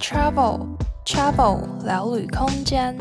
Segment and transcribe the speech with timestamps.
[0.00, 0.60] Travel
[1.04, 2.96] Travel 聊旅空间。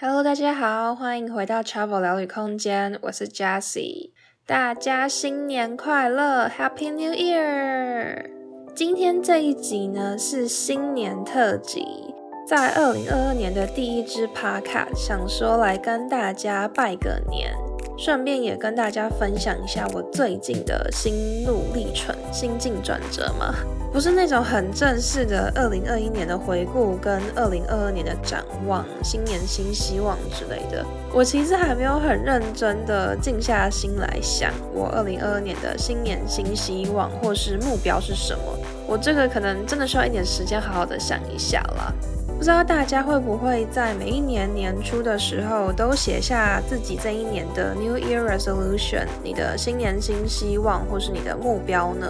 [0.00, 4.12] Hello，大家好，欢迎回到 Travel 聊旅空间，我是 Jessie，
[4.46, 8.30] 大家新年快乐，Happy New Year！
[8.74, 12.14] 今天这一集呢是新年特辑，
[12.48, 17.54] 在二零二二年的第一支 Podcast，想说来跟大家拜个年。
[17.96, 23.54] 顺便也跟大家分享一下我最近的心路历程、心境转折嘛，
[23.90, 30.84] 不是那种很正式的二零二一年的回顾跟二零二二年的展望、新年新希望之类的。
[31.10, 38.42] 我其实还没有很认真的静下心来想，我二零二二年的新年新希望或是目标是什么。
[38.86, 41.92] 我这个可能真的需要一点时间，好好的想一下啦。
[42.36, 52.06] 不知道大家会不会在每一年年初的时候都写下自己这一年的 New Year Resolution，你的新年新希望或是你的目标呢？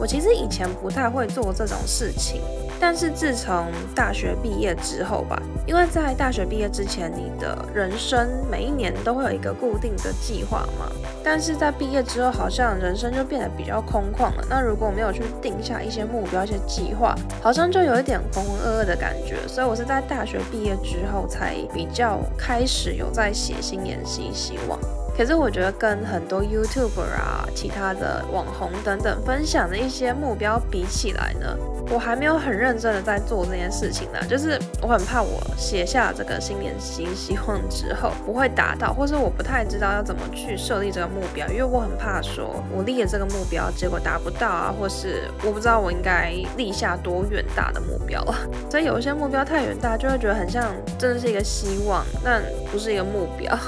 [0.00, 2.40] 我其实以前不太会做这种事情。
[2.78, 10.90] 但是自从大学毕业之后吧，因为在大学毕业之前，你的人生每一年都会有一个固定的计划嘛。
[11.24, 14.46] 但是在毕业之后，好像人生就变得比较空旷了。
[14.48, 19.36] 那如果没有去定下一些目标、一些计划，好像就有一点浑浑噩噩的感觉。
[19.48, 24.78] 所以我是在大学毕业之后，才比较开始有在写新年新希望。
[25.16, 31.56] 可是我觉得跟很多 YouTuber 啊、其他的网红等等分享的一些目标比起来呢，
[31.90, 34.18] 我还没有很认真的在做这件事情呢。
[34.28, 48.36] 就是我很怕我写下这个新年新希望之后不会达到，或是我不太知道要怎么去设立这个目标，因为我很怕说我立了这个目标结果达不到啊，或是我不知道我应该立下多远大的目标啊。
[48.70, 53.58] 所以有一些目标太远大，就会觉得很像真的是一个希望，但不是一个目标。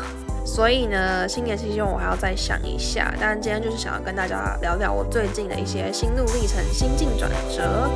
[0.48, 3.14] 所以呢，新年新希望我还要再想一下。
[3.20, 7.88] 但今天就是想要跟大家聊聊我最近的一些心路历程、心境转折。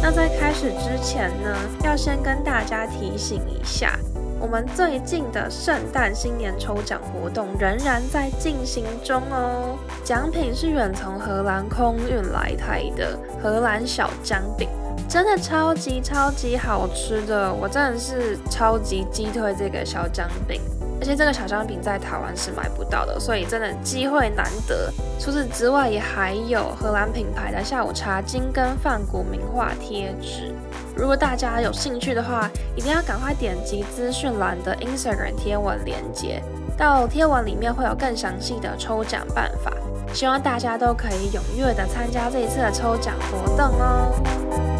[0.00, 3.98] 那在开始之前呢，要先跟大家提醒一下，
[4.40, 9.76] 我们最近的圣诞新年抽奖活动仍然在进行中哦。
[10.04, 14.68] 奖品是远从荷兰空运来台的荷兰小姜饼。
[15.08, 20.60] 真的超级超级好吃的，我真的是超级击退这个小姜饼，
[21.00, 24.92] 而且这个小姜饼在台湾是买不到的，所以真的机会难得。
[25.20, 30.52] 除此之外，也还有荷兰品牌的下午茶金根梵谷名画贴纸。
[30.96, 36.42] 如果大家有兴趣的话，一定要赶快点击资讯栏的 Instagram 贴文链接，
[36.76, 39.72] 到贴文里面会有更详细的抽奖办法。
[40.12, 44.73] 希望大家都可以踊跃的参加这一次的抽奖活动哦。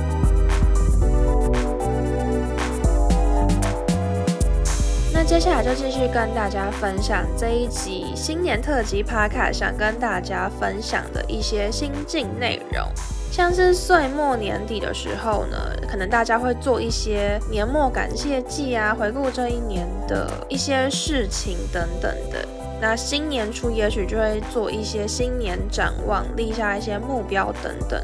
[5.27, 12.87] 接下来就继续跟大家分享这一集新年特辑 p 卡想跟大家分享的一些心境内容，
[13.33, 15.57] 像是岁末年底的时候呢，
[15.89, 22.47] 可能大家会做一些年末感谢祭啊，回顾这一年的一些事情等等的。
[22.79, 28.01] 那新年初也许就会做一些新年展望，立下一些目标等等。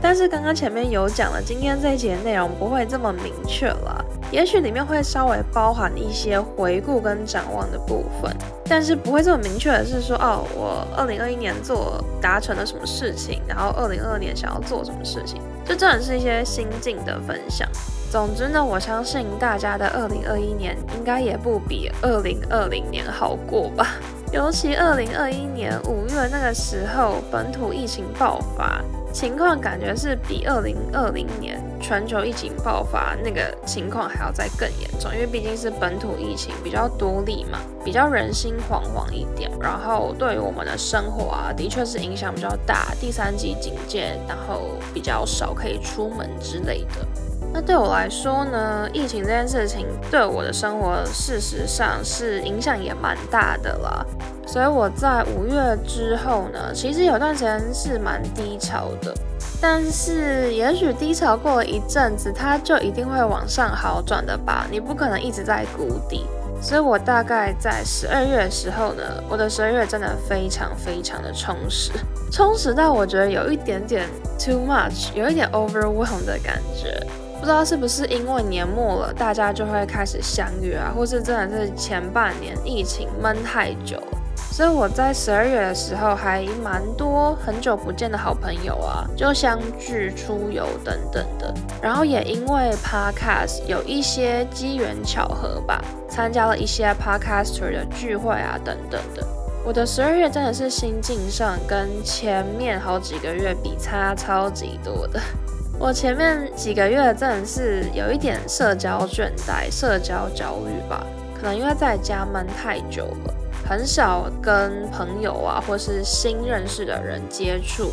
[0.00, 4.04] 但是刚刚前面有讲了，今天这一集的内容不会这么明确了。
[4.30, 17.68] 也许里面会稍微包含一些回顾跟展望的部分，但是不会这么明确的是说，哦，我二零二一年做达成了什么事情，然后二零二二年想要做什么事情，这真的是一些心境的分享。
[18.10, 23.86] 总之呢，我相信大家的二零二一年应该也不比二零二零年好过吧。
[24.32, 28.80] 尤其二零二一年五月那个时候，本土疫情爆发。
[29.12, 39.50] 情况感觉是比二零二零年全球疫情爆发那个情况还要再更严重，因为毕竟是本土疫情比较多例嘛，比较人心惶惶一点。
[39.60, 42.94] 然后对于我们的生活啊，的确是影响比较大。
[43.00, 47.06] 第三级警戒，然后比较少可以出门之类的。
[47.52, 54.06] 那对我来说呢，疫情这件事情对我的生活事实上是影响也蛮大的啦。
[54.50, 59.14] 所以我在五月之后呢，其实有段时间是蛮低潮的，
[59.60, 64.66] 但是也许低潮过了一阵子，它就一定会往上好转的吧。
[64.68, 66.26] 你不可能一直在谷底。
[66.60, 71.92] 所以我大概在十二月的时候呢，我的十二月真的非常非常的充实，
[72.32, 77.00] 充实到我觉得有一点点 too much，有一点 overwhelm 的感觉。
[77.38, 84.19] 不知道是不是因为年末了，大家就会开始相约啊，或是真的是前半年疫情闷太久了。
[84.50, 91.54] 所以我在十二月的时候还蛮多很久不见的好朋友啊，就相聚出游等等的。
[91.80, 99.26] 然后也因为 Podcast 有一些机缘巧合吧，参加了一些 Podcaster 的聚会啊等等的。
[99.64, 105.20] 我的十二月真的是心境上跟前面好几个月比差超级多的。
[105.78, 113.34] 我前面几个月真的是有一点社交倦怠、社交焦虑吧，可能因为在家闷太久了，
[113.68, 117.90] 很少跟朋友啊或是新认识的人接触，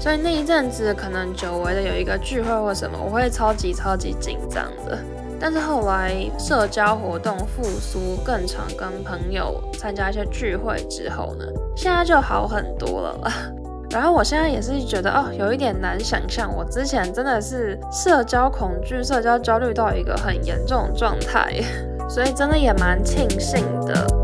[0.00, 4.98] 所以那一阵子可能久违的有一个聚会或什么，我会超级超级紧张的。
[5.42, 11.44] 但是后来社交活动复苏，更常跟朋友参加一些聚会之后呢，
[11.74, 13.32] 现在就好很多了。
[13.90, 21.60] 然后我现在也是觉得哦，有一点难想象，我之前真的是社交恐惧、社交焦虑到一个很严重的状态，
[22.08, 24.19] 所以真的也蛮庆幸的。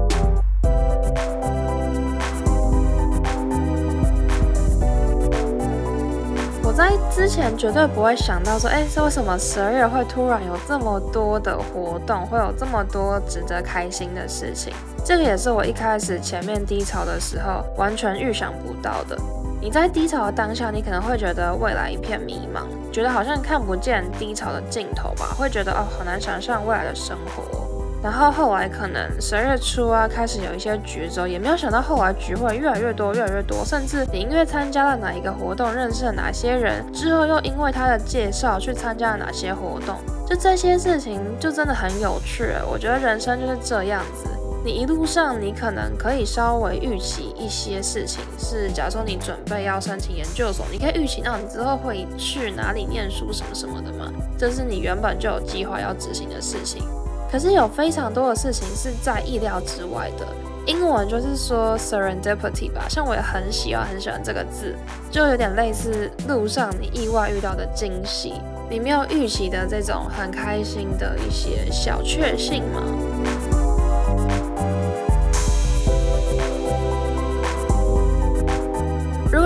[6.77, 14.75] 在之前绝对不会想到说，哎，是为什么十二月会突然有这么多的活动，会有这么多值得开心的事情？
[15.03, 19.19] 这个也是我一开始前面低潮的时候完全预想不到的。
[19.59, 27.66] 你在低潮的当下，你可能会觉得未来一片迷茫，觉得好像看不见低潮的尽头吧，会觉得哦，好难想象未来的生活。
[28.03, 39.97] 然后后来可能十二月初啊，开始有一些局之后，也没有想到后来局会越来越多，越来越多，甚至你因为参加了哪一个活动，认识了哪些人，之后又因为他的介绍去参加了哪些活动，
[40.29, 42.53] 就这些事情就真的很有趣。
[42.71, 44.29] 我觉得人生就是这样子，
[44.65, 56.87] 你一路上你可能可以稍微预期一些事情，是假如说你准备要申请研究所，你可以预期到你之后会去哪里念书什么什么的嘛，这是你原本就有计划要执行的事情。
[57.37, 60.27] 可是有非常多的事情是在意料之外的，
[60.65, 64.75] 英文就是说 serendipity 吧，像我也很喜欢很喜欢这个字，
[65.11, 68.41] 就有点类似路上你意外遇到的惊喜，
[68.71, 72.81] 你没有预期的这种很开心的一些小确幸吗。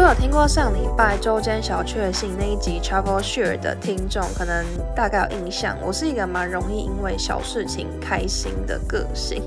[0.00, 4.64] 如果有听过上礼拜周间小确幸那一集 Travel Share 的听众，可能
[4.96, 9.42] 大概有印象，我是一个蛮容易因为小事情开心的个性。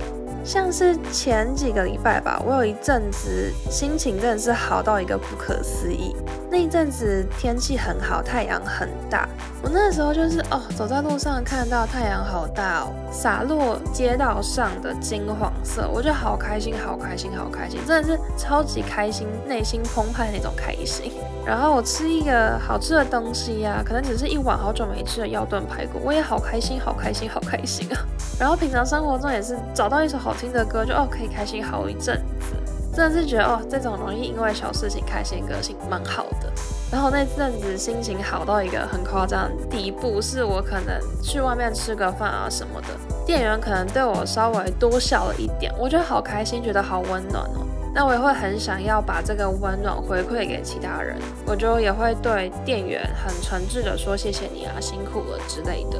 [0.45, 6.15] 像是前几个礼拜吧，我有一阵子心情真的是好到一个不可思议。
[6.53, 9.27] 那一阵子天气很好，太阳很大。
[9.63, 21.11] 我那时候就是哦，走在路上看到太阳好大哦，洒落街道上的金黄色，我就好开心，好开心，好开心，真的是超级开心，内心澎湃那种开心。
[21.43, 27.97] 然后我吃一个好吃的东西呀、可能只是一碗好久没吃的药炖排骨，我也好开心，好开心，好开心啊。
[28.39, 32.53] 然后平常生活中也是找到一首好听的歌，就哦可以开心好一阵子，
[32.95, 36.51] 真的是觉得哦这种容易因为小事情开心个性蛮好的。
[36.91, 42.89] 然后那阵子心情好到一个很夸张第一步，是我可能去外面吃个饭啊什么的，
[43.25, 47.65] 店员可能对我稍微多笑了一点，我觉得好开心，觉得好温暖哦。
[47.95, 51.15] 那我也会很想要把这个温暖回馈给其他人，
[51.47, 55.97] 我就也会对店员很诚挚的说谢谢你啊，辛苦了之类的。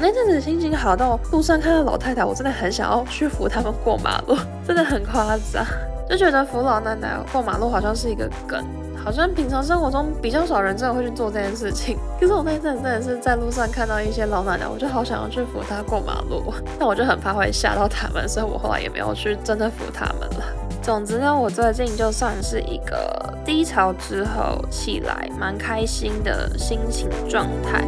[0.00, 4.36] 那阵子心情好到路上看到老太太，我真的很想要去扶他们过马路，
[4.66, 5.64] 真的很夸张，
[6.08, 8.64] 就觉得扶老奶奶过马路好像是一个梗，
[8.96, 11.98] 好像平常生活中比较少人真的会去做这件事情。
[12.20, 20.44] 可是我那阵真的是在路上看到一些老奶奶，我就好想要去扶她过马路，但我就很怕会吓到他们，所以我后来也没有去真的扶他们了。
[20.82, 27.82] 总之呢，我最近就算是一个低潮之后起来蛮开心的心情状态。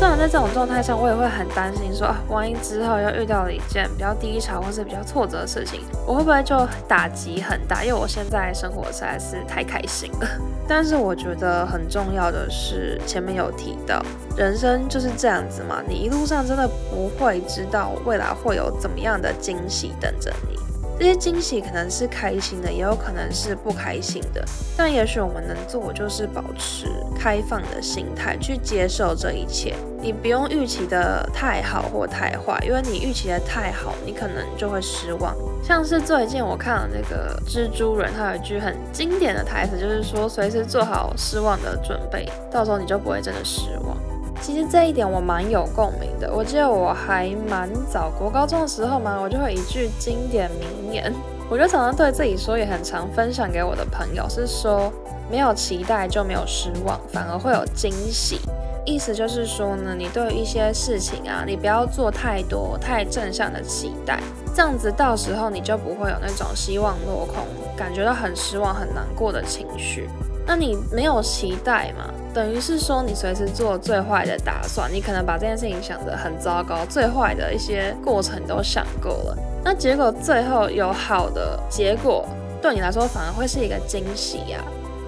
[0.00, 7.84] 虽然在这种状态下，我也会很担心说，说啊，万一之后又遇到了一件比较低潮或是比较挫折的事情，我会不会就打击很大？
[7.84, 10.26] 因为我现在生活实在是太开心了。
[10.66, 14.02] 但是我觉得很重要的是，前面有提到，
[14.38, 20.58] 人生就是这样子嘛，你一路上真的不会知道未来会有怎么样的惊喜等着你。
[21.00, 24.44] 这些惊喜可能是开心的，也有可能是不开心的。
[24.76, 26.88] 但也许我们能做，就是保持
[27.18, 29.74] 开放的心态去接受这一切。
[29.98, 35.34] 你不用预期的太好或太坏，因为你预期的太好，你可能就会失望。
[35.64, 43.96] 像是最近我看了那个蜘蛛人，他有一句很经典的台词，就是说随时做好失望的准备，到时候你就不会真的失望。
[44.40, 46.32] 其实这一点我蛮有共鸣的。
[46.32, 51.12] 我记得我还蛮早国高中的时候嘛，我就会一句经典名言，
[51.48, 54.92] 我就常常对自己说，也很常分享给我的朋友，是说
[55.30, 58.40] 没有期待就没有失望，反而会有惊喜。
[58.86, 64.18] 意思就是说呢，你对一些事情啊，你不要做太多太正向的期待，
[64.54, 67.44] 这样子到时候你就不会有那种希望落空，
[67.76, 70.08] 感觉到很失望、很难过的情绪。
[70.46, 72.06] 那你没有期待嘛？
[72.32, 79.38] 等于是说你随时做最坏的打算，你可能把这件事情想得很糟糕，最坏的一些过程都想过了。
[79.64, 82.26] 那结果最后有好的结果，
[82.62, 84.60] 对你来说反而会是一个惊喜呀。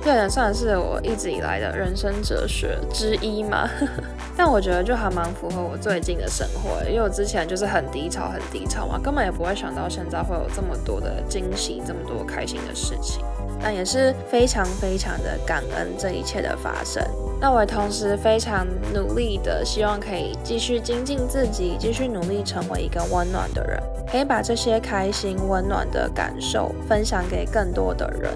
[0.04, 3.70] 这也算是我一直以来的人生哲学之一嘛。
[4.36, 13.24] 但我觉得就还蛮符合我最近的生活，因为我之前就是很低潮，很低潮嘛，根本也不会想到现在会有这么多的惊喜，这么多开心的事情。
[13.62, 17.02] 但也是非常非常的感恩这一切的发生。
[17.40, 28.30] 那我也同时非常努力的希望可以继续精进自己，继续努力成为一个温暖的人，可以把这些开心温暖的感受分享给更多的人。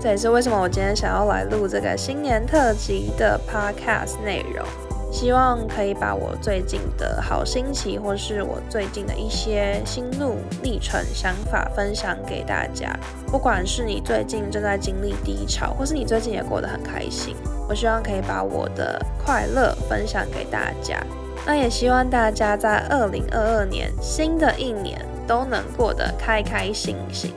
[0.00, 4.89] 这也是为什么我今天想要来录这个新年特辑的 podcast 内容。
[5.10, 12.96] 希望可以把我最近的好心情，或是我最近的一些心路历程、想法分享给大家。
[13.26, 17.34] 不管是你最近正在经历低潮，或是你最近也过得很开心，
[17.68, 21.00] 我希望可以把我的快乐分享给大家。
[21.44, 27.32] 那也希望大家在二零二二年新的一年都能过得开开心心。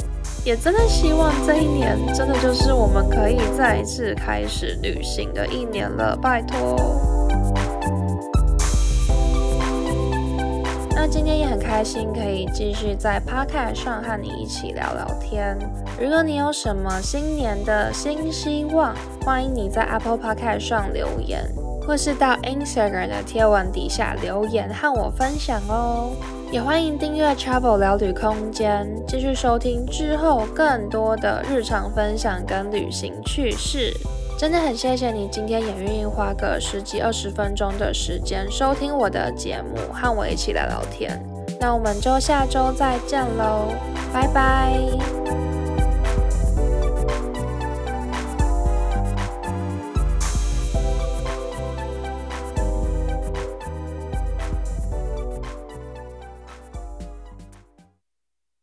[0.45, 7.12] 也真的希望这一年真的就是我们可以再次开始旅行的一年了，拜托。
[11.05, 15.57] 那今天也很开心，可以继续在 Podcast 上和你一起聊聊天。
[15.99, 21.43] 如果你有什么新年的新希望，欢迎你在 Apple Podcast 上留言，
[21.85, 26.11] 或是到 Instagram 的贴文底下留言和我分享哦。
[26.49, 33.93] 也欢迎订阅 Travel 聊旅空间，继续收听之后更多的日常分享跟旅行趣事。
[34.37, 41.17] 真的很谢谢你今天也愿意花个十几二十分钟的时间收听我的节目，和我一起来聊天。
[41.59, 43.67] 那我们就下周再见喽，
[44.13, 45.52] 拜拜。